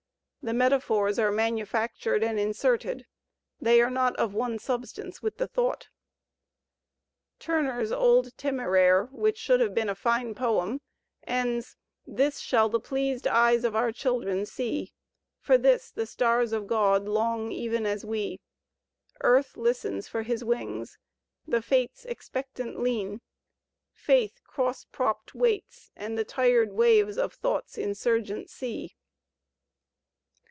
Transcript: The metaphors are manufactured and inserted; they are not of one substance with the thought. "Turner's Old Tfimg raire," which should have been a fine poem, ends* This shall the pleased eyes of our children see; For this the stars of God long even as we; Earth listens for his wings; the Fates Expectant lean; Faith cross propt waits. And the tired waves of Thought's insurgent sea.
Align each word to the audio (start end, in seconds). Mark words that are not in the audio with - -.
The 0.43 0.53
metaphors 0.55 1.19
are 1.19 1.29
manufactured 1.31 2.23
and 2.23 2.39
inserted; 2.39 3.05
they 3.61 3.79
are 3.79 3.91
not 3.91 4.15
of 4.15 4.33
one 4.33 4.57
substance 4.57 5.21
with 5.21 5.37
the 5.37 5.45
thought. 5.47 5.89
"Turner's 7.37 7.91
Old 7.91 8.35
Tfimg 8.37 8.67
raire," 8.67 9.03
which 9.11 9.37
should 9.37 9.59
have 9.59 9.75
been 9.75 9.87
a 9.87 9.93
fine 9.93 10.33
poem, 10.33 10.81
ends* 11.27 11.77
This 12.07 12.39
shall 12.39 12.69
the 12.69 12.79
pleased 12.79 13.27
eyes 13.27 13.63
of 13.63 13.75
our 13.75 13.91
children 13.91 14.47
see; 14.47 14.95
For 15.39 15.59
this 15.59 15.91
the 15.91 16.07
stars 16.07 16.53
of 16.53 16.65
God 16.65 17.07
long 17.07 17.51
even 17.51 17.85
as 17.85 18.03
we; 18.03 18.39
Earth 19.19 19.55
listens 19.55 20.07
for 20.07 20.23
his 20.23 20.43
wings; 20.43 20.97
the 21.45 21.61
Fates 21.61 22.03
Expectant 22.05 22.79
lean; 22.81 23.21
Faith 23.93 24.41
cross 24.43 24.85
propt 24.85 25.35
waits. 25.35 25.91
And 25.95 26.17
the 26.17 26.25
tired 26.25 26.71
waves 26.73 27.19
of 27.19 27.31
Thought's 27.35 27.77
insurgent 27.77 28.49
sea. 28.49 28.95